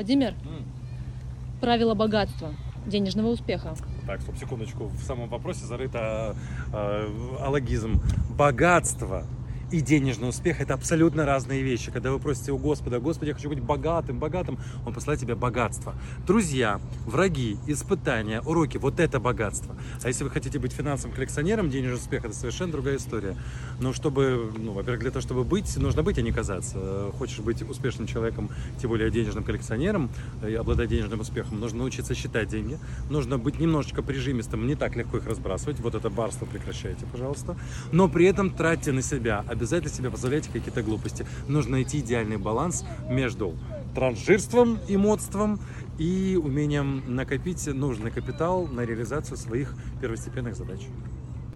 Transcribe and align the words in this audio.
Владимир, 0.00 0.28
М. 0.46 0.64
правило 1.60 1.92
богатства, 1.94 2.54
денежного 2.86 3.28
успеха. 3.28 3.74
Так, 4.06 4.22
стоп, 4.22 4.34
секундочку. 4.38 4.86
В 4.86 5.02
самом 5.02 5.28
вопросе 5.28 5.66
зарыто 5.66 6.34
э, 6.72 7.36
алогизм. 7.42 8.00
Богатство 8.34 9.24
и 9.70 9.80
денежный 9.80 10.28
успех– 10.28 10.60
это 10.62 10.74
абсолютно 10.74 11.24
разные 11.24 11.62
вещи. 11.62 11.90
Когда 11.90 12.10
вы 12.10 12.18
просите 12.18 12.52
у 12.52 12.58
Господа, 12.58 13.00
Господи, 13.00 13.30
я 13.30 13.34
хочу 13.34 13.48
быть 13.48 13.60
богатым, 13.60 14.18
богатым, 14.18 14.58
Он 14.86 14.92
посылает 14.92 15.20
тебе 15.20 15.34
богатство. 15.34 15.94
Друзья, 16.26 16.80
враги, 17.06 17.56
испытания, 17.66 18.40
уроки– 18.40 18.76
вот 18.78 19.00
это 19.00 19.20
богатство. 19.20 19.76
А 20.02 20.08
если 20.08 20.24
вы 20.24 20.30
хотите 20.30 20.58
быть 20.58 20.72
финансовым 20.72 21.14
коллекционером, 21.14 21.70
денежный 21.70 21.98
успех– 21.98 22.24
это 22.26 22.34
совершенно 22.34 22.72
другая 22.72 22.96
история. 22.96 23.36
Но 23.80 23.92
чтобы, 23.92 24.52
ну, 24.56 24.72
во-первых, 24.72 25.00
для 25.00 25.10
того, 25.10 25.20
чтобы 25.20 25.44
быть, 25.44 25.76
нужно 25.76 26.02
быть, 26.02 26.18
а 26.18 26.22
не 26.22 26.32
казаться. 26.32 27.10
Хочешь 27.18 27.40
быть 27.40 27.62
успешным 27.62 28.06
человеком, 28.06 28.50
тем 28.80 28.90
более 28.90 29.10
денежным 29.10 29.44
коллекционером, 29.44 30.10
и 30.46 30.54
обладать 30.54 30.88
денежным 30.88 31.20
успехом, 31.20 31.60
нужно 31.60 31.78
научиться 31.78 32.14
считать 32.14 32.48
деньги, 32.48 32.78
нужно 33.08 33.38
быть 33.38 33.60
немножечко 33.60 34.02
прижимистым, 34.02 34.66
не 34.66 34.74
так 34.74 34.96
легко 34.96 35.18
их 35.18 35.26
разбрасывать. 35.26 35.80
Вот 35.80 35.94
это 35.94 36.10
барство 36.10 36.46
прекращайте, 36.46 37.06
пожалуйста. 37.06 37.56
Но 37.92 38.08
при 38.08 38.26
этом 38.26 38.50
тратьте 38.50 38.92
на 38.92 39.02
себя, 39.02 39.44
обязательно 39.60 39.92
себе 39.92 40.10
позволяйте 40.10 40.48
какие-то 40.50 40.82
глупости. 40.82 41.26
Нужно 41.46 41.72
найти 41.72 42.00
идеальный 42.00 42.38
баланс 42.38 42.84
между 43.08 43.54
транжирством 43.94 44.78
и 44.88 44.96
модством 44.96 45.60
и 45.98 46.40
умением 46.42 47.02
накопить 47.14 47.66
нужный 47.66 48.10
капитал 48.10 48.66
на 48.66 48.86
реализацию 48.86 49.36
своих 49.36 49.74
первостепенных 50.00 50.56
задач. 50.56 50.80